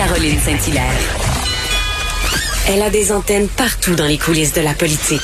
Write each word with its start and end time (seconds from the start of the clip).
Caroline 0.00 0.38
Saint-Hilaire. 0.38 0.96
Elle 2.66 2.80
a 2.80 2.88
des 2.88 3.12
antennes 3.12 3.48
partout 3.54 3.94
dans 3.94 4.06
les 4.06 4.16
coulisses 4.16 4.54
de 4.54 4.62
la 4.62 4.72
politique. 4.72 5.20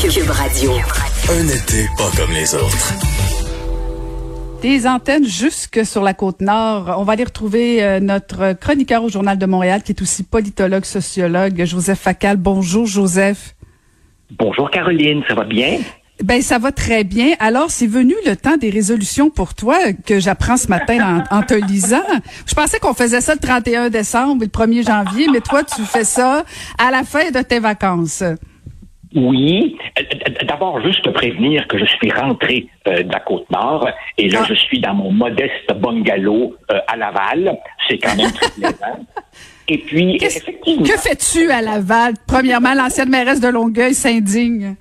Cube 0.00 0.30
Radio. 0.30 0.70
Un 1.28 1.46
été 1.46 1.86
pas 1.98 2.10
comme 2.16 2.32
les 2.32 2.54
autres. 2.54 2.94
Des 4.62 4.86
antennes 4.86 5.26
jusque 5.26 5.84
sur 5.84 6.02
la 6.02 6.14
côte 6.14 6.40
nord. 6.40 6.94
On 6.96 7.04
va 7.04 7.12
aller 7.12 7.24
retrouver 7.24 7.84
euh, 7.84 8.00
notre 8.00 8.54
chroniqueur 8.54 9.04
au 9.04 9.10
Journal 9.10 9.36
de 9.36 9.44
Montréal, 9.44 9.82
qui 9.82 9.92
est 9.92 10.00
aussi 10.00 10.22
politologue, 10.22 10.86
sociologue, 10.86 11.62
Joseph 11.66 11.98
Facal. 11.98 12.38
Bonjour, 12.38 12.86
Joseph. 12.86 13.54
Bonjour, 14.30 14.70
Caroline. 14.70 15.22
Ça 15.28 15.34
va 15.34 15.44
bien? 15.44 15.80
Ben 16.22 16.40
ça 16.42 16.58
va 16.58 16.70
très 16.70 17.02
bien. 17.02 17.34
Alors 17.40 17.70
c'est 17.70 17.88
venu 17.88 18.14
le 18.24 18.36
temps 18.36 18.56
des 18.56 18.70
résolutions 18.70 19.30
pour 19.30 19.54
toi 19.54 19.92
que 20.06 20.20
j'apprends 20.20 20.56
ce 20.56 20.68
matin 20.68 21.24
en, 21.30 21.42
te 21.42 21.54
lisant. 21.54 22.04
Je 22.46 22.54
pensais 22.54 22.78
qu'on 22.78 22.94
faisait 22.94 23.20
ça 23.20 23.34
le 23.34 23.40
31 23.40 23.90
décembre 23.90 24.44
et 24.44 24.46
le 24.46 24.50
1er 24.50 24.86
janvier, 24.86 25.26
mais 25.32 25.40
toi 25.40 25.62
tu 25.64 25.82
fais 25.82 26.04
ça 26.04 26.44
à 26.78 26.90
la 26.92 27.02
fin 27.02 27.30
de 27.30 27.42
tes 27.42 27.58
vacances. 27.58 28.22
Oui. 29.14 29.76
D'abord, 30.46 30.80
juste 30.82 31.02
te 31.02 31.10
prévenir 31.10 31.66
que 31.68 31.78
je 31.78 31.84
suis 31.84 32.10
rentré 32.10 32.68
euh, 32.88 33.02
de 33.02 33.12
la 33.12 33.20
côte 33.20 33.48
nord 33.50 33.88
et 34.18 34.28
là, 34.28 34.40
ah. 34.42 34.46
je 34.48 34.54
suis 34.54 34.80
dans 34.80 34.94
mon 34.94 35.12
modeste 35.12 35.72
bungalow 35.72 36.54
euh, 36.72 36.80
à 36.88 36.96
Laval. 36.96 37.56
C'est 37.88 37.98
quand 37.98 38.16
même 38.16 38.32
très 38.32 38.50
plaisant. 38.50 39.06
Et 39.66 39.78
puis, 39.78 40.16
effectivement. 40.16 40.82
Que 40.82 40.98
fais-tu 40.98 41.50
à 41.50 41.62
Laval? 41.62 42.14
Premièrement, 42.26 42.74
l'ancienne 42.74 43.08
mairesse 43.08 43.40
de 43.40 43.48
Longueuil 43.48 43.94
s'indigne. 43.94 44.76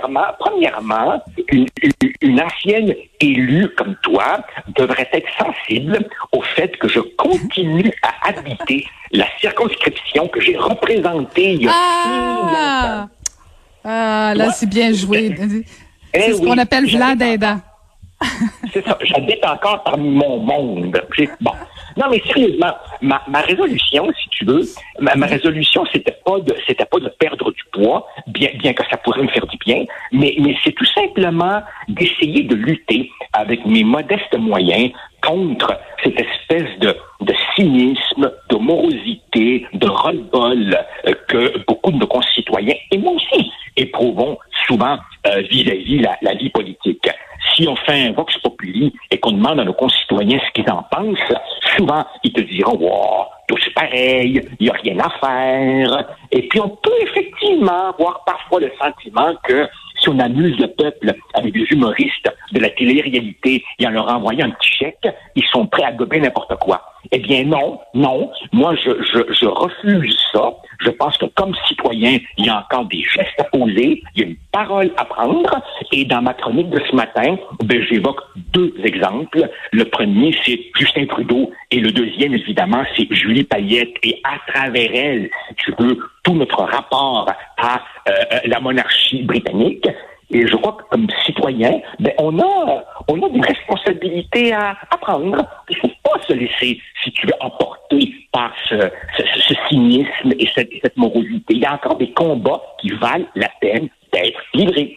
Premièrement, 0.00 0.34
premièrement, 0.38 1.22
une, 1.48 2.40
ancienne 2.40 2.94
élue 3.20 3.68
comme 3.76 3.94
toi 4.02 4.38
devrait 4.76 5.08
être 5.12 5.28
sensible 5.38 5.98
au 6.32 6.42
fait 6.42 6.76
que 6.78 6.88
je 6.88 7.00
continue 7.00 7.92
à 8.02 8.28
habiter 8.28 8.86
la 9.10 9.26
circonscription 9.40 10.28
que 10.28 10.40
j'ai 10.40 10.56
représentée 10.56 11.52
il 11.52 11.62
y 11.62 11.68
a 11.68 11.72
ah! 11.74 13.08
Ah, 13.84 14.32
là, 14.36 14.52
c'est 14.52 14.68
bien 14.68 14.92
joué. 14.92 15.34
Eh 16.14 16.20
c'est 16.20 16.34
ce 16.34 16.40
qu'on 16.40 16.58
appelle 16.58 16.86
Vlad 16.86 17.20
C'est 18.72 18.84
ça. 18.84 18.96
J'habite 19.02 19.44
encore 19.44 19.82
parmi 19.82 20.08
mon 20.08 20.38
monde. 20.38 21.02
Bon. 21.40 21.52
Non, 21.96 22.06
mais 22.10 22.22
sérieusement, 22.26 22.74
ma, 23.00 23.22
ma 23.28 23.40
résolution, 23.40 24.10
si 24.22 24.28
tu 24.30 24.44
veux, 24.44 24.62
ma, 25.00 25.14
ma 25.14 25.26
résolution, 25.26 25.84
c'était 25.92 26.16
pas 26.24 26.38
de, 26.40 26.54
c'était 26.66 26.84
pas 26.84 26.98
de 26.98 27.08
perdre 27.08 27.50
du 27.52 27.62
poids, 27.72 28.06
bien, 28.28 28.50
bien 28.58 28.72
que 28.72 28.82
ça 28.90 28.96
pourrait 28.96 29.22
me 29.22 29.28
faire 29.28 29.46
du 29.46 29.56
bien, 29.58 29.84
mais, 30.12 30.34
mais 30.38 30.56
c'est 30.64 30.72
tout 30.72 30.86
simplement 30.86 31.62
d'essayer 31.88 32.44
de 32.44 32.54
lutter 32.54 33.10
avec 33.32 33.64
mes 33.66 33.84
modestes 33.84 34.36
moyens 34.38 34.90
contre 35.22 35.78
cette 36.02 36.18
espèce 36.18 36.78
de, 36.80 36.96
de 37.20 37.34
cynisme, 37.54 38.32
de 38.50 38.56
morosité, 38.56 39.66
de 39.72 39.86
ras-le-bol 39.86 40.76
euh, 41.06 41.14
que 41.28 41.64
beaucoup 41.66 41.92
de 41.92 41.98
nos 41.98 42.06
concitoyens, 42.06 42.74
et 42.90 42.98
moi 42.98 43.12
aussi, 43.12 43.50
éprouvons 43.76 44.38
souvent 44.66 44.98
euh, 45.26 45.42
vis-à-vis 45.50 46.00
la, 46.00 46.16
la 46.22 46.34
vie 46.34 46.50
politique 46.50 47.08
si 47.54 47.66
on 47.68 47.76
fait 47.76 48.08
un 48.08 48.12
vox 48.12 48.36
populi 48.38 48.92
et 49.10 49.18
qu'on 49.18 49.32
demande 49.32 49.60
à 49.60 49.64
nos 49.64 49.72
concitoyens 49.72 50.38
ce 50.46 50.52
qu'ils 50.52 50.70
en 50.70 50.82
pensent, 50.90 51.18
souvent 51.76 52.04
ils 52.22 52.32
te 52.32 52.40
diront 52.42 52.76
wow, 52.76 53.26
tout 53.48 53.56
c'est 53.62 53.74
pareil, 53.74 54.40
il 54.60 54.64
n'y 54.64 54.70
a 54.70 54.74
rien 54.74 54.98
à 54.98 55.10
faire. 55.20 56.04
Et 56.30 56.48
puis 56.48 56.60
on 56.60 56.68
peut 56.68 57.00
effectivement 57.02 57.90
avoir 57.90 58.24
parfois 58.24 58.60
le 58.60 58.70
sentiment 58.80 59.34
que 59.44 59.68
si 60.00 60.08
on 60.08 60.18
amuse 60.18 60.58
le 60.58 60.68
peuple 60.68 61.12
avec 61.34 61.52
des 61.52 61.66
humoristes 61.70 62.30
de 62.52 62.60
la 62.60 62.70
télé-réalité 62.70 63.64
et 63.78 63.86
en 63.86 63.90
leur 63.90 64.08
envoyant 64.08 64.46
un 64.46 64.50
petit 64.50 64.72
chèque, 64.72 65.08
ils 65.36 65.46
sont 65.52 65.66
prêts 65.66 65.84
à 65.84 65.92
gober 65.92 66.20
n'importe 66.20 66.56
quoi. 66.56 66.91
Eh 67.14 67.18
bien 67.18 67.44
non, 67.44 67.78
non. 67.92 68.30
Moi, 68.52 68.74
je, 68.74 68.90
je, 69.02 69.34
je 69.34 69.46
refuse 69.46 70.18
ça. 70.32 70.50
Je 70.80 70.88
pense 70.88 71.16
que 71.18 71.26
comme 71.26 71.54
citoyen, 71.68 72.18
il 72.38 72.46
y 72.46 72.48
a 72.48 72.60
encore 72.60 72.86
des 72.86 73.02
gestes 73.02 73.38
à 73.38 73.44
poser, 73.44 74.02
il 74.16 74.20
y 74.20 74.24
a 74.24 74.28
une 74.28 74.36
parole 74.50 74.90
à 74.96 75.04
prendre. 75.04 75.62
Et 75.92 76.06
dans 76.06 76.22
ma 76.22 76.32
chronique 76.32 76.70
de 76.70 76.80
ce 76.90 76.96
matin, 76.96 77.36
ben, 77.64 77.82
j'évoque 77.88 78.20
deux 78.54 78.74
exemples. 78.82 79.46
Le 79.72 79.84
premier, 79.84 80.34
c'est 80.44 80.58
Justin 80.78 81.04
Trudeau. 81.04 81.52
Et 81.70 81.80
le 81.80 81.92
deuxième, 81.92 82.32
évidemment, 82.32 82.82
c'est 82.96 83.06
Julie 83.14 83.44
Payette. 83.44 83.94
Et 84.02 84.20
à 84.24 84.50
travers 84.50 84.90
elle, 84.94 85.30
si 85.48 85.54
tu 85.56 85.74
veux, 85.78 85.98
tout 86.22 86.34
notre 86.34 86.62
rapport 86.62 87.30
à 87.58 87.82
euh, 88.08 88.12
la 88.46 88.58
monarchie 88.58 89.22
britannique. 89.22 89.86
Et 90.30 90.46
je 90.46 90.56
crois 90.56 90.72
que 90.72 90.84
comme 90.88 91.06
citoyen, 91.26 91.78
ben, 92.00 92.14
on 92.16 92.38
a 92.38 92.84
on 93.08 93.22
a 93.22 93.28
des 93.28 93.40
responsabilités 93.40 94.54
à, 94.54 94.76
à 94.90 94.96
prendre. 94.96 95.36
Pas 96.12 96.20
se 96.26 96.32
laisser, 96.32 96.80
si 97.02 97.12
tu 97.12 97.26
veux, 97.26 97.34
emporter 97.40 98.14
par 98.32 98.54
ce, 98.68 98.76
ce, 99.16 99.54
cynisme 99.68 100.32
et 100.38 100.48
cette, 100.54 100.70
cette 100.82 100.96
morosité. 100.96 101.54
Il 101.54 101.58
y 101.58 101.64
a 101.64 101.74
encore 101.74 101.96
des 101.96 102.12
combats 102.12 102.62
qui 102.80 102.90
valent 102.90 103.26
la 103.34 103.50
peine 103.60 103.88
d'être 104.12 104.40
livrés. 104.54 104.96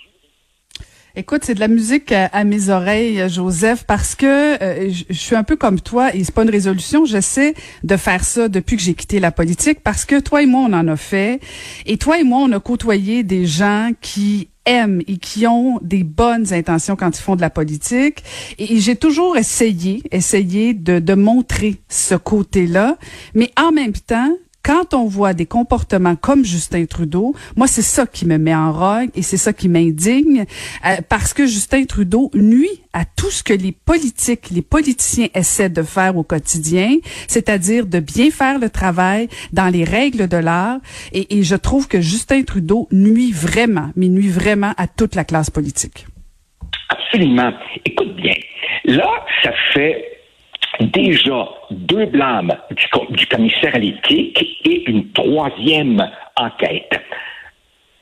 Écoute, 1.17 1.45
c'est 1.45 1.55
de 1.55 1.61
la 1.61 1.69
musique 1.69 2.11
à, 2.11 2.43
mes 2.43 2.69
oreilles, 2.69 3.29
Joseph, 3.29 3.85
parce 3.85 4.15
que 4.15 4.61
euh, 4.61 4.89
je, 5.09 5.13
suis 5.13 5.35
un 5.37 5.43
peu 5.43 5.55
comme 5.55 5.79
toi 5.79 6.13
et 6.13 6.25
c'est 6.25 6.35
pas 6.35 6.43
une 6.43 6.49
résolution. 6.49 7.05
J'essaie 7.05 7.53
de 7.83 7.95
faire 7.95 8.25
ça 8.25 8.49
depuis 8.49 8.75
que 8.75 8.81
j'ai 8.81 8.95
quitté 8.95 9.21
la 9.21 9.31
politique 9.31 9.79
parce 9.81 10.03
que 10.03 10.19
toi 10.19 10.43
et 10.43 10.45
moi, 10.45 10.67
on 10.69 10.73
en 10.73 10.89
a 10.89 10.97
fait. 10.97 11.39
Et 11.85 11.95
toi 11.95 12.19
et 12.19 12.25
moi, 12.25 12.39
on 12.41 12.51
a 12.51 12.59
côtoyé 12.59 13.23
des 13.23 13.45
gens 13.45 13.91
qui 14.01 14.49
aiment 14.65 15.01
et 15.07 15.17
qui 15.17 15.47
ont 15.47 15.79
des 15.81 16.03
bonnes 16.03 16.53
intentions 16.53 16.95
quand 16.95 17.17
ils 17.17 17.21
font 17.21 17.35
de 17.35 17.41
la 17.41 17.49
politique. 17.49 18.23
Et, 18.57 18.79
j'ai 18.79 18.95
toujours 18.95 19.37
essayé, 19.37 20.03
essayé 20.11 20.73
de, 20.73 20.99
de 20.99 21.13
montrer 21.13 21.77
ce 21.89 22.15
côté-là. 22.15 22.97
Mais 23.33 23.51
en 23.57 23.71
même 23.71 23.93
temps, 23.93 24.31
quand 24.65 24.95
on 24.95 25.05
voit 25.05 25.33
des 25.33 25.45
comportements 25.45 26.15
comme 26.15 26.43
Justin 26.43 26.85
Trudeau, 26.85 27.35
moi 27.55 27.67
c'est 27.67 27.83
ça 27.83 28.07
qui 28.07 28.25
me 28.25 28.39
met 28.39 28.55
en 28.55 28.73
rogue 28.73 29.11
et 29.13 29.21
c'est 29.21 29.37
ça 29.37 29.53
qui 29.53 29.69
m'indigne 29.69 30.45
euh, 30.85 30.95
parce 31.07 31.35
que 31.35 31.45
Justin 31.45 31.85
Trudeau 31.85 32.31
nuit 32.33 32.81
à 32.91 33.05
tout 33.05 33.29
ce 33.29 33.43
que 33.43 33.53
les 33.53 33.71
politiques, 33.71 34.49
les 34.49 34.63
politiciens 34.63 35.27
essaient 35.35 35.69
de 35.69 35.83
faire 35.83 36.17
au 36.17 36.23
quotidien, 36.23 36.97
c'est-à-dire 37.27 37.85
de 37.85 37.99
bien 37.99 38.31
faire 38.31 38.57
le 38.57 38.71
travail 38.71 39.27
dans 39.53 39.67
les 39.67 39.83
règles 39.83 40.27
de 40.27 40.37
l'art. 40.37 40.79
Et 41.11 41.43
je 41.43 41.55
trouve 41.55 41.87
que 41.87 42.01
Justin 42.01 42.41
Trudeau 42.43 42.87
nuit 42.91 43.31
vraiment, 43.31 43.91
mais 43.95 44.07
nuit 44.07 44.29
vraiment 44.29 44.73
à 44.77 44.87
toute 44.87 45.13
la 45.13 45.25
classe 45.25 45.51
politique. 45.51 46.07
Absolument. 46.89 47.51
Écoute 47.85 48.15
bien, 48.15 48.33
là, 48.85 49.09
ça 49.43 49.51
fait 49.73 50.24
déjà 50.91 51.47
deux 51.71 52.05
blâmes 52.05 52.51
du, 52.71 53.27
commissaire 53.27 53.75
à 53.75 53.79
l'éthique 53.79 54.59
et 54.65 54.89
une 54.89 55.11
troisième 55.11 56.05
enquête. 56.37 56.99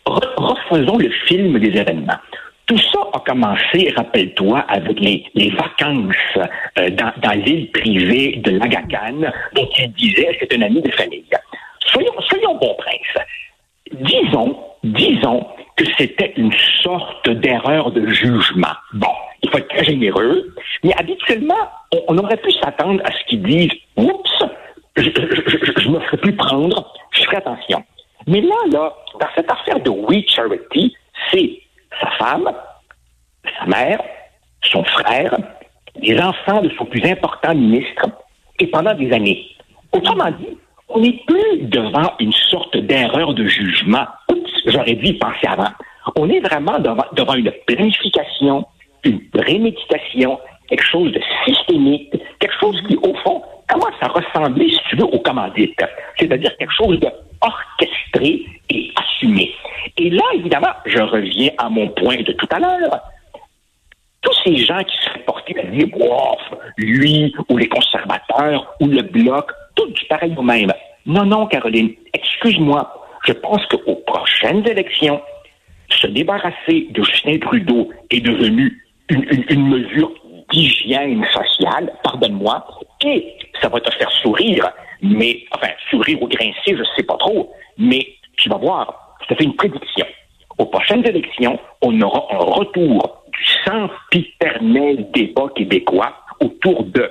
Refaisons 0.05 0.97
le 0.97 1.09
film 1.27 1.59
des 1.59 1.77
événements. 1.77 2.19
Tout 2.65 2.77
ça 2.77 2.99
a 3.13 3.19
commencé, 3.19 3.93
rappelle-toi, 3.95 4.59
avec 4.69 4.99
les, 4.99 5.49
vacances 5.51 6.15
euh, 6.77 6.89
dans, 6.89 7.31
l'île 7.31 7.69
privée 7.71 8.37
de 8.37 8.51
Lagacan, 8.51 9.31
dont 9.53 9.69
il 9.79 9.91
disait 9.93 10.37
c'est 10.39 10.55
un 10.55 10.61
ami 10.61 10.81
de 10.81 10.91
famille. 10.91 11.25
Soyons, 11.87 12.13
soyons 12.21 12.55
bons 12.55 12.75
princes. 12.75 13.25
Disons, 13.91 14.57
disons 14.83 15.45
que 15.75 15.83
c'était 15.97 16.33
une 16.37 16.53
sorte 16.81 17.29
d'erreur 17.29 17.91
de 17.91 18.07
jugement. 18.07 18.75
Bon, 18.93 19.11
il 19.41 19.49
faut 19.49 19.57
être 19.57 19.67
très 19.67 19.83
généreux, 19.83 20.53
mais 20.83 20.93
habituellement, 20.97 21.69
on, 22.07 22.17
aurait 22.17 22.37
pu 22.37 22.51
s'attendre 22.51 23.01
à 23.05 23.11
ce 23.11 23.23
qu'ils 23.27 23.43
disent 23.43 23.71
Oups, 23.97 24.43
je, 24.95 25.03
je, 25.03 25.89
me 25.89 25.99
ferai 25.99 26.17
plus 26.17 26.35
prendre, 26.35 26.93
je 27.11 27.23
ferai 27.23 27.37
attention. 27.37 27.83
Mais 28.27 28.41
là, 28.41 28.55
là, 28.71 28.93
dans 29.19 29.27
cette 29.35 29.51
affaire 29.51 29.79
de 29.79 29.89
We 29.89 30.23
Charity, 30.27 30.95
c'est 31.31 31.59
sa 31.99 32.09
femme, 32.11 32.51
sa 33.59 33.65
mère, 33.65 34.01
son 34.63 34.83
frère, 34.83 35.37
les 35.95 36.19
enfants 36.19 36.61
de 36.61 36.69
son 36.77 36.85
plus 36.85 37.03
important 37.03 37.53
ministre, 37.53 38.05
et 38.59 38.67
pendant 38.67 38.93
des 38.93 39.11
années. 39.11 39.45
Autrement 39.91 40.31
dit, 40.31 40.57
on 40.89 40.99
n'est 40.99 41.19
plus 41.25 41.63
devant 41.63 42.13
une 42.19 42.33
sorte 42.33 42.77
d'erreur 42.77 43.33
de 43.33 43.45
jugement. 43.45 44.05
Oups, 44.29 44.51
j'aurais 44.67 44.95
dû 44.95 45.07
y 45.07 45.13
penser 45.13 45.47
avant. 45.47 45.69
On 46.15 46.29
est 46.29 46.39
vraiment 46.39 46.79
devant, 46.79 47.05
devant 47.13 47.33
une 47.33 47.51
planification, 47.65 48.65
une 49.03 49.21
préméditation, 49.29 50.39
quelque 50.73 50.89
chose 50.89 51.11
de 51.11 51.21
systémique, 51.45 52.11
quelque 52.39 52.59
chose 52.59 52.81
qui, 52.87 52.95
au 52.95 53.13
fond, 53.23 53.43
commence 53.69 53.93
à 54.01 54.07
ressembler, 54.07 54.71
si 54.71 54.79
tu 54.89 54.95
veux, 54.95 55.05
aux 55.05 55.19
commandites. 55.19 55.79
C'est-à-dire 56.17 56.55
quelque 56.57 56.73
chose 56.73 56.99
de 56.99 57.07
orchestré 57.41 58.43
et 58.69 58.91
assumé. 58.95 59.51
Et 59.97 60.09
là, 60.09 60.23
évidemment, 60.33 60.73
je 60.85 60.99
reviens 60.99 61.51
à 61.59 61.69
mon 61.69 61.89
point 61.89 62.17
de 62.23 62.31
tout 62.31 62.47
à 62.49 62.59
l'heure. 62.59 63.01
Tous 64.21 64.33
ces 64.43 64.55
gens 64.57 64.83
qui 64.83 64.97
seraient 65.05 65.19
portés 65.19 65.59
à 65.59 65.63
dire, 65.67 65.87
bof, 65.89 66.41
lui, 66.77 67.35
ou 67.49 67.57
les 67.57 67.67
conservateurs, 67.67 68.73
ou 68.79 68.87
le 68.87 69.01
bloc, 69.03 69.51
tout 69.75 69.87
du 69.91 70.05
pareil 70.05 70.33
au 70.35 70.41
même. 70.41 70.73
Non, 71.05 71.25
non, 71.25 71.45
Caroline, 71.45 71.91
excuse-moi. 72.13 73.05
Je 73.27 73.33
pense 73.33 73.63
qu'aux 73.67 74.01
prochaines 74.07 74.67
élections, 74.67 75.21
se 75.89 76.07
débarrasser 76.07 76.87
de 76.89 77.03
Justin 77.03 77.37
Trudeau 77.39 77.91
est 78.09 78.21
devenu 78.21 78.83
une, 79.09 79.45
une 79.49 79.67
mesure 79.67 80.11
d'hygiène 80.53 81.25
sociale, 81.33 81.91
pardonne-moi, 82.03 82.65
et 83.03 83.35
ça 83.61 83.67
va 83.69 83.79
te 83.79 83.91
faire 83.95 84.11
sourire, 84.21 84.69
mais, 85.01 85.43
enfin, 85.51 85.69
sourire 85.89 86.21
ou 86.21 86.27
grincer, 86.27 86.77
je 86.77 86.83
sais 86.95 87.03
pas 87.03 87.17
trop, 87.17 87.51
mais 87.77 88.07
tu 88.37 88.49
vas 88.49 88.57
voir, 88.57 89.17
ça 89.27 89.35
fait 89.35 89.43
une 89.43 89.55
prédiction. 89.55 90.05
Aux 90.57 90.67
prochaines 90.67 91.05
élections, 91.05 91.59
on 91.81 91.99
aura 92.01 92.27
un 92.31 92.37
retour 92.37 93.23
du 93.33 93.45
sempiternel 93.65 95.09
débat 95.11 95.49
québécois 95.55 96.13
autour 96.39 96.83
de, 96.83 97.09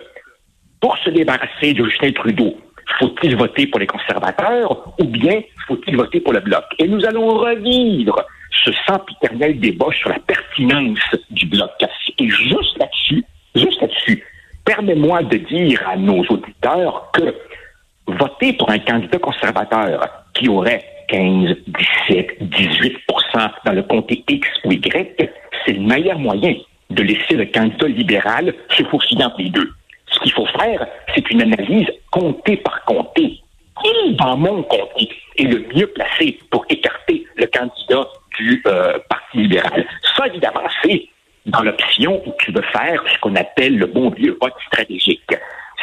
pour 0.80 0.96
se 0.98 1.10
débarrasser 1.10 1.74
de 1.74 1.84
Justin 1.84 2.12
Trudeau, 2.12 2.56
faut-il 2.98 3.36
voter 3.36 3.66
pour 3.66 3.80
les 3.80 3.86
conservateurs 3.86 4.94
ou 5.00 5.04
bien 5.04 5.40
faut-il 5.66 5.96
voter 5.96 6.20
pour 6.20 6.32
le 6.32 6.40
bloc? 6.40 6.64
Et 6.78 6.86
nous 6.86 7.04
allons 7.04 7.28
revivre 7.28 8.16
ce 8.64 8.70
sempiternel 8.86 9.58
débat 9.58 9.86
sur 9.92 10.10
la 10.10 10.18
pertinence 10.20 10.98
du 11.30 11.46
bloc. 11.46 11.70
Et 12.18 12.28
juste 12.28 12.78
là-dessus, 12.78 13.24
juste 13.54 13.80
là-dessus, 13.80 14.24
permets-moi 14.64 15.22
de 15.24 15.38
dire 15.38 15.82
à 15.88 15.96
nos 15.96 16.22
auditeurs 16.24 17.10
que 17.12 17.34
voter 18.06 18.52
pour 18.54 18.70
un 18.70 18.78
candidat 18.78 19.18
conservateur 19.18 20.24
qui 20.34 20.48
aurait 20.48 20.84
15, 21.08 21.56
17, 22.08 22.42
18% 22.42 23.50
dans 23.64 23.72
le 23.72 23.82
comté 23.82 24.24
X 24.28 24.48
ou 24.64 24.72
Y, 24.72 25.30
c'est 25.64 25.72
le 25.72 25.80
meilleur 25.80 26.18
moyen 26.18 26.54
de 26.90 27.02
laisser 27.02 27.34
le 27.34 27.46
candidat 27.46 27.88
libéral 27.88 28.54
se 28.70 28.82
faufiler 28.84 29.24
entre 29.24 29.40
les 29.40 29.50
deux. 29.50 29.70
Ce 30.10 30.20
qu'il 30.20 30.32
faut 30.32 30.46
faire, 30.46 30.86
c'est 31.14 31.30
une 31.30 31.42
analyse 31.42 31.88
comté 32.10 32.56
par 32.58 32.84
comté. 32.84 33.40
Qui 33.82 34.14
dans 34.14 34.36
mon 34.36 34.62
comté 34.62 35.08
est 35.38 35.44
le 35.44 35.66
mieux 35.74 35.86
placé 35.88 36.38
pour 36.50 36.64
écarter 36.68 37.26
le 37.36 37.46
candidat 37.46 38.06
du 38.38 38.62
euh, 38.66 38.98
Parti 39.08 39.38
libéral? 39.38 39.86
Ça, 40.16 40.26
évidemment, 40.26 40.62
c'est 40.82 41.08
dans 41.46 41.62
l'option 41.62 42.22
où 42.26 42.32
tu 42.38 42.52
veux 42.52 42.62
faire 42.72 43.02
ce 43.12 43.18
qu'on 43.20 43.34
appelle 43.36 43.78
le 43.78 43.86
bon 43.86 44.10
vieux 44.10 44.36
vote 44.40 44.54
stratégique. 44.66 45.34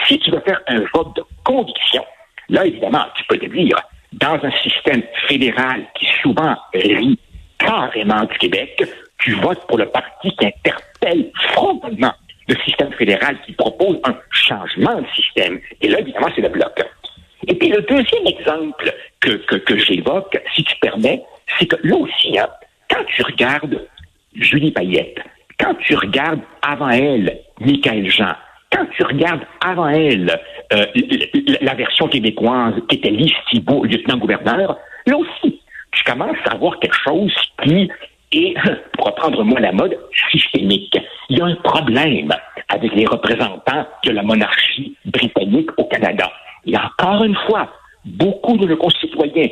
Si 0.08 0.18
tu 0.20 0.32
veux 0.32 0.40
faire 0.42 0.62
un 0.68 0.82
vote 0.94 1.16
de 1.16 1.24
conviction, 1.44 2.06
là, 2.50 2.66
évidemment, 2.66 3.06
tu 3.16 3.24
peux 3.26 3.38
te 3.38 3.46
dire, 3.46 3.78
dans 4.14 4.40
un 4.42 4.52
système 4.64 5.04
fédéral 5.28 5.86
qui 5.96 6.08
souvent 6.22 6.56
rit 6.74 7.20
carrément 7.58 8.24
du 8.24 8.38
Québec, 8.38 8.84
tu 9.20 9.34
votes 9.34 9.66
pour 9.68 9.78
le 9.78 9.86
parti 9.88 10.32
qui 10.36 10.46
interpelle 10.46 11.32
frontalement 11.52 12.14
le 12.48 12.56
système 12.66 12.92
fédéral 12.94 13.38
qui 13.46 13.54
propose 13.54 14.00
un 14.06 14.16
changement 14.32 15.02
de 15.02 15.08
système. 15.16 15.60
Et 15.82 15.90
là, 15.90 16.00
évidemment, 16.00 16.30
c'est 16.36 16.42
le 16.42 16.50
bloc. 16.50 16.82
Et 17.48 17.54
puis 17.56 17.70
le 17.70 17.82
deuxième 17.82 18.26
exemple 18.26 18.92
que, 19.20 19.58
que, 19.58 19.78
j'évoque, 19.78 20.38
si 20.56 20.64
tu 20.64 20.76
permets, 20.78 21.22
c'est 21.58 21.68
que 21.68 21.76
là 21.84 21.96
aussi, 21.96 22.38
hein, 22.38 22.50
quand 22.90 23.04
tu 23.16 23.22
regardes 23.24 23.88
Julie 24.34 24.72
Payette, 24.72 25.20
quand 25.60 25.76
tu 25.76 25.96
regardes 25.96 26.42
avant 26.62 26.90
elle 26.90 27.40
Michael 27.60 28.10
Jean, 28.10 28.34
quand 28.72 28.86
tu 28.96 29.04
regardes 29.04 29.42
avant 29.66 29.90
elle 29.90 30.40
euh, 30.74 30.86
la 31.62 31.74
version 31.74 32.08
québécoise 32.08 32.76
qui 32.88 32.98
était 32.98 33.10
Lise 33.10 33.34
Thibault, 33.50 33.84
lieutenant-gouverneur, 33.84 34.78
là 35.06 35.18
aussi, 35.18 35.60
tu 35.92 36.04
commences 36.04 36.38
à 36.46 36.54
avoir 36.54 36.80
quelque 36.80 36.98
chose 37.04 37.34
qui 37.64 37.90
est, 38.32 38.54
pour 38.94 39.08
reprendre 39.08 39.44
moi 39.44 39.60
la 39.60 39.72
mode, 39.72 39.98
systémique. 40.32 40.98
Il 41.30 41.40
y 41.40 41.42
a 41.42 41.46
un 41.46 41.56
problème 41.56 42.34
avec 42.70 42.94
les 42.94 43.06
représentants 43.06 43.88
de 44.06 44.12
la 44.12 44.22
monarchie 44.22 44.96
britannique 45.06 45.72
au 45.78 45.86
Canada. 45.86 46.32
Et 46.66 46.78
encore 46.78 47.24
une 47.24 47.36
fois, 47.48 47.72
beaucoup 48.06 48.56
de 48.58 48.68
nos 48.68 48.78
concitoyens 48.78 49.48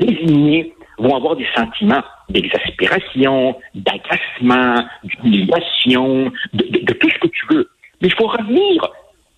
résignés 0.00 0.74
vont 1.02 1.16
avoir 1.16 1.36
des 1.36 1.46
sentiments 1.54 2.02
d'exaspération, 2.28 3.56
d'agacement, 3.74 4.84
d'humiliation, 5.04 6.32
de, 6.52 6.92
tout 6.94 7.10
ce 7.10 7.18
que 7.18 7.28
tu 7.28 7.46
veux. 7.50 7.68
Mais 8.00 8.08
il 8.08 8.14
faut 8.14 8.26
revenir 8.28 8.88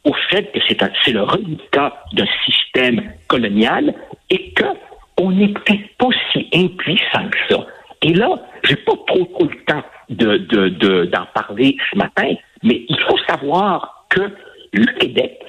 au 0.05 0.13
fait 0.31 0.51
que 0.53 0.59
c'est 0.69 1.13
le 1.13 1.23
résultat 1.23 2.03
d'un 2.13 2.27
système 2.45 3.13
colonial 3.29 3.95
et 4.31 4.53
qu'on 4.55 5.31
n'est 5.31 5.49
peut-être 5.49 5.97
pas 5.99 6.09
si 6.33 6.49
impuissant 6.55 7.29
que 7.31 7.55
ça. 7.55 7.67
Et 8.03 8.13
là, 8.13 8.29
j'ai 8.65 8.77
pas 8.77 8.93
trop, 9.07 9.25
trop 9.25 9.45
le 9.45 9.65
temps 9.65 9.83
d'en 10.11 10.37
de, 10.37 10.69
de, 10.69 11.11
parler 11.33 11.77
ce 11.91 11.97
matin, 11.97 12.35
mais 12.63 12.85
il 12.89 13.01
faut 13.09 13.19
savoir 13.27 14.07
que 14.11 14.31
le 14.73 14.87
Québec 14.99 15.41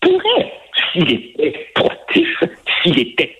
pourrait, 0.00 0.52
s'il 0.92 1.10
était 1.10 1.66
proactif, 1.74 2.44
s'il 2.82 2.98
était 3.00 3.33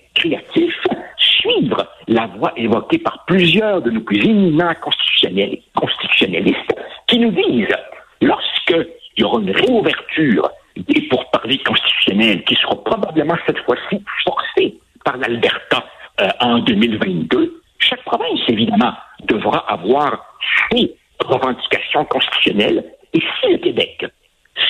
voie 2.35 2.53
évoquée 2.57 2.99
par 2.99 3.25
plusieurs 3.25 3.81
de 3.81 3.91
nos 3.91 4.01
plus 4.01 4.23
éminents 4.23 4.73
constitutionnalistes 4.81 6.75
qui 7.07 7.19
nous 7.19 7.31
disent, 7.31 7.75
lorsque 8.21 8.75
il 9.17 9.21
y 9.21 9.23
aura 9.23 9.41
une 9.41 9.51
réouverture 9.51 10.49
des 10.75 11.01
pourparlers 11.03 11.59
constitutionnels 11.59 12.43
qui 12.43 12.55
seront 12.55 12.77
probablement 12.77 13.35
cette 13.45 13.59
fois-ci 13.59 14.03
forcés 14.25 14.75
par 15.03 15.17
l'Alberta 15.17 15.85
euh, 16.21 16.27
en 16.39 16.59
2022, 16.59 17.61
chaque 17.79 18.03
province, 18.03 18.39
évidemment, 18.47 18.93
devra 19.25 19.59
avoir 19.71 20.35
ses 20.71 20.95
revendications 21.23 22.05
constitutionnelles. 22.05 22.83
Et 23.13 23.19
si 23.19 23.51
le 23.51 23.57
Québec, 23.57 24.05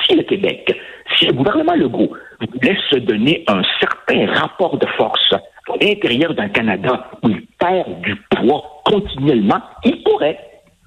si 0.05 0.15
le 0.15 0.23
Québec, 0.23 0.75
si 1.17 1.25
le 1.25 1.33
gouvernement 1.33 1.75
Legault 1.75 2.11
voulait 2.39 2.77
se 2.89 2.97
donner 2.97 3.43
un 3.47 3.61
certain 3.79 4.27
rapport 4.33 4.77
de 4.77 4.87
force 4.97 5.33
à 5.33 5.77
l'intérieur 5.81 6.33
d'un 6.33 6.49
Canada 6.49 7.09
où 7.23 7.29
il 7.29 7.41
perd 7.65 8.01
du 8.01 8.15
poids 8.29 8.81
continuellement, 8.85 9.61
il 9.83 10.03
pourrait 10.03 10.39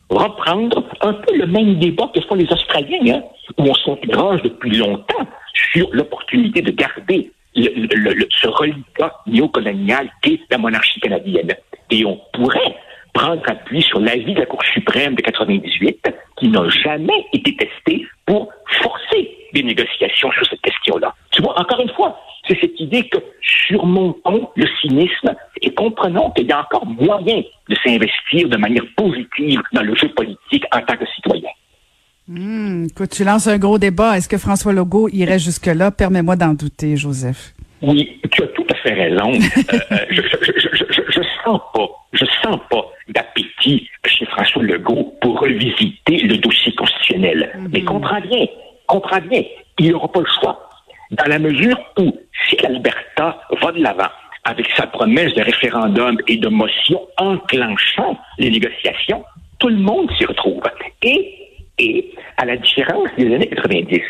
reprendre 0.09 0.85
un 1.01 1.13
peu 1.13 1.37
le 1.37 1.47
même 1.47 1.79
débat 1.79 2.11
que 2.15 2.21
font 2.23 2.35
les 2.35 2.51
Australiens, 2.51 3.17
hein, 3.17 3.23
où 3.59 3.65
on 3.65 3.75
s'interroge 3.75 4.43
depuis 4.43 4.77
longtemps 4.77 5.27
sur 5.73 5.89
l'opportunité 5.93 6.63
de 6.63 6.71
garder 6.71 7.31
le, 7.55 8.27
ce 8.31 8.49
reliquat 8.49 9.21
néocolonial 9.27 10.09
qu'est 10.23 10.41
la 10.51 10.59
monarchie 10.59 11.01
canadienne. 11.01 11.55
Et 11.91 12.05
on 12.05 12.21
pourrait 12.33 12.77
prendre 13.13 13.43
appui 13.49 13.83
sur 13.83 14.01
l'avis 14.01 14.35
de 14.35 14.41
la 14.41 14.47
Cour 14.47 14.63
suprême 14.73 15.15
de 15.15 15.23
98, 15.23 16.09
qui 16.39 16.49
n'a 16.49 16.69
jamais 16.69 17.27
été 17.33 17.57
testé 17.57 18.07
pour 18.27 18.49
forcer 18.81 19.31
des 19.53 19.63
négociations 19.63 20.31
sur 20.31 20.47
cette 20.47 20.61
question-là. 20.61 21.15
Tu 21.31 21.43
vois, 21.43 21.59
encore 21.59 21.81
une 21.81 21.91
fois, 21.91 22.19
c'est 22.47 22.59
cette 22.61 22.79
idée 22.79 23.09
que 23.09 23.19
surmontons 23.43 24.49
le 24.55 24.67
cynisme 24.81 25.35
comprenons 25.79 26.31
qu'il 26.33 26.47
y 26.47 26.53
a 26.53 26.61
encore 26.61 26.85
moyen 26.85 27.41
de 27.69 27.77
s'investir 27.85 28.49
de 28.49 28.57
manière 28.57 28.83
positive 28.97 29.61
dans 29.73 29.83
le 29.83 29.95
jeu 29.95 30.09
politique 30.09 30.65
en 30.75 30.81
tant 30.81 30.97
que 30.97 31.07
citoyen. 31.15 31.51
Mmh, 32.27 32.87
écoute, 32.91 33.11
tu 33.11 33.25
lances 33.25 33.47
un 33.47 33.59
gros 33.59 33.79
débat. 33.79 34.17
Est-ce 34.17 34.29
que 34.29 34.39
François 34.39 34.73
Legault 34.73 35.09
irait 35.09 35.39
jusque-là? 35.39 35.93
Permets-moi 35.93 36.35
d'en 36.35 36.53
douter, 36.53 36.97
Joseph. 36.97 37.55
Oui, 37.81 38.21
tu 38.33 38.43
as 38.43 38.49
tout 38.49 38.67
à 38.69 38.75
fait 38.75 38.93
raison. 38.93 39.33
Euh, 39.33 39.79
euh, 39.93 39.97
je, 40.11 40.23
je, 40.23 41.23
sens 41.45 41.61
pas, 41.73 41.89
je 42.13 42.25
sens 42.43 42.59
pas 42.71 42.85
d'appétit 43.09 43.89
chez 44.05 44.27
François 44.27 44.63
Legault 44.63 45.15
pour 45.21 45.41
revisiter 45.41 46.19
le 46.19 46.39
dossier 46.39 46.75
constitutionnel. 46.75 47.51
Mhm. 47.55 47.69
Mais 47.73 47.83
comprends 47.83 48.21
bien, 48.21 48.47
comprends 48.87 49.21
bien, 49.21 49.43
il 49.79 49.93
n'aura 49.93 50.11
pas 50.11 50.21
le 50.21 50.27
choix. 50.41 50.69
Dans 51.13 51.27
la 51.27 51.39
mesure 51.39 51.79
où, 51.99 52.13
si 52.49 52.57
l'Alberta 52.63 53.41
va 53.63 53.73
de 53.73 53.81
l'avant 53.81 54.11
avec 54.49 54.67
sa 54.77 54.87
promesse 54.87 55.35
de 55.35 55.43
référendum 55.43 56.17
et 56.27 56.39
de 56.39 56.49
motion 56.49 57.07
enclenchant 57.19 58.19
les 58.39 58.51
négociations, 58.51 59.23
tout 59.59 59.69
le 59.69 59.77
monde 59.77 60.11
s'y 60.17 60.25
retrouve. 60.25 60.63
Et, 61.03 62.11
à 62.39 62.47
la 62.47 62.57
différence 62.57 63.09
des 63.19 63.33
années 63.35 63.47
90, 63.47 64.01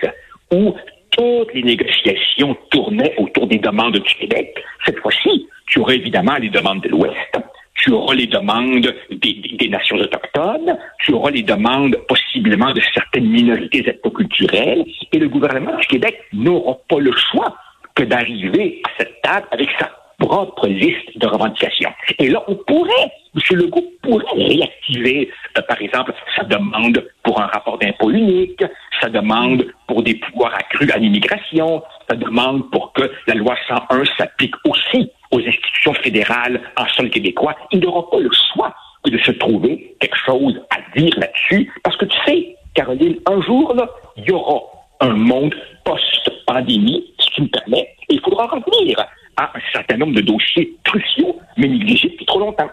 où 0.53 0.75
toutes 1.11 1.53
les 1.55 1.63
négociations 1.63 2.57
tournaient 2.71 3.15
autour 3.19 3.49
des 3.49 3.59
demandes 3.59 3.99
du 3.99 4.15
Québec. 4.15 4.55
Cette 4.87 4.99
fois-ci, 5.01 5.49
tu 5.67 5.81
aurais 5.81 5.97
évidemment 5.97 6.37
les 6.37 6.51
demandes 6.51 6.83
de 6.83 6.89
l'Ouest, 6.89 7.39
tu 7.75 7.91
auras 7.91 8.15
les 8.15 8.27
demandes 8.27 8.95
des, 9.11 9.69
nations 9.69 9.97
autochtones, 9.97 10.79
tu 11.01 11.13
auras 11.15 11.31
les 11.31 11.43
demandes 11.43 11.97
possiblement 12.09 12.73
de 12.73 12.81
certaines 12.95 13.29
minorités 13.29 13.87
ethnoculturelles, 13.89 14.85
et 15.13 15.19
le 15.19 15.29
gouvernement 15.29 15.77
du 15.77 15.87
Québec 15.89 16.23
n'aura 16.33 16.77
pas 16.89 17.01
le 17.01 17.13
choix 17.13 17.57
que 17.95 18.05
d'arriver 18.05 18.81
à 18.85 18.91
cette 18.99 19.21
table 19.23 19.47
avec 19.51 19.69
sa 19.79 19.98
propre 20.19 20.67
liste 20.67 21.17
de 21.17 21.27
revendications. 21.27 21.93
Et 22.19 22.29
là, 22.29 22.43
on 22.49 22.57
pourrait, 22.57 23.13
M. 23.35 23.59
Legault 23.59 23.85
pourrait 24.03 24.25
réactiver, 24.35 25.31
euh, 25.57 25.63
par 25.63 25.81
exemple, 25.81 26.13
sa 26.37 26.45
demande 26.45 27.05
pour 27.23 27.41
un 27.41 27.47
rapport 27.47 27.79
d'impôt 27.79 28.11
unique, 28.11 28.63
sa 29.01 29.09
demande 29.09 29.65
pour 29.87 30.03
des 30.03 30.15
pouvoirs 30.15 30.55
accrus 30.55 30.91
à 30.93 30.99
l'immigration, 30.99 31.83
sa 32.11 32.17
demande 32.17 32.71
pour 32.71 32.93
que 32.93 33.11
la 33.27 33.35
loi 33.35 33.55
101 33.69 34.05
s'applique 34.17 34.55
aussi 34.65 35.11
aux 35.31 35.39
institutions 35.39 35.95
fédérales 35.95 36.61
en 36.77 36.87
sol 36.89 37.11
québécois. 37.11 37.55
Il 37.71 37.81
n'aura 37.81 38.11
pas 38.11 38.19
le 38.19 38.31
choix 38.53 38.75
que 39.05 39.11
de 39.11 39.19
se 39.19 39.31
trouver 39.33 39.95
quelque 40.01 40.19
chose 40.27 40.61
à 40.71 40.99
dire 40.99 41.13
là-dessus, 41.17 41.73
parce 41.85 41.97
que 41.97 42.07
tu 42.07 42.17
sais, 42.27 42.57
Caroline, 42.75 43.19
un 43.27 43.41
jour, 43.43 43.75
il 44.17 44.25
y 44.25 44.33
aura 44.33 44.63
un 45.01 45.15
monde 45.15 45.55
post-pandémie, 45.85 47.05
si 47.21 47.31
tu 47.31 47.43
me 47.43 47.49
permets, 47.49 47.89
et 48.09 48.15
il 48.15 48.21
faudra 48.21 48.47
revenir 48.47 48.97
à 49.39 49.53
un 49.57 49.61
certain 49.73 49.97
nombre 49.97 50.15
de 50.15 50.21
dossiers 50.21 50.77
cruciaux, 50.85 51.37
mais 51.57 51.69
négligés 51.69 52.09
depuis 52.09 52.27
trop 52.27 52.41
longtemps. 52.41 52.71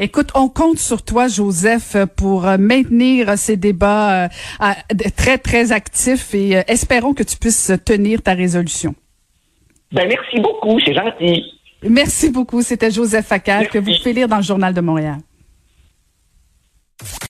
Écoute, 0.00 0.30
on 0.34 0.48
compte 0.48 0.78
sur 0.78 1.02
toi, 1.04 1.28
Joseph, 1.28 1.96
pour 2.16 2.46
euh, 2.46 2.56
maintenir 2.58 3.38
ces 3.38 3.56
débats 3.56 4.24
euh, 4.24 4.28
très, 5.16 5.38
très 5.38 5.72
actifs 5.72 6.34
et 6.34 6.56
euh, 6.56 6.62
espérons 6.66 7.14
que 7.14 7.22
tu 7.22 7.36
puisses 7.36 7.72
tenir 7.84 8.22
ta 8.22 8.34
résolution. 8.34 8.94
Ben, 9.92 10.08
merci 10.08 10.40
beaucoup, 10.40 10.80
c'est 10.80 10.94
gentil. 10.94 11.44
Merci 11.82 12.30
beaucoup. 12.30 12.62
C'était 12.62 12.90
Joseph 12.90 13.26
Facal 13.26 13.68
que 13.68 13.78
vous 13.78 13.92
pouvez 13.98 14.12
lire 14.12 14.28
dans 14.28 14.36
le 14.38 14.42
Journal 14.42 14.74
de 14.74 14.80
Montréal. 14.80 15.18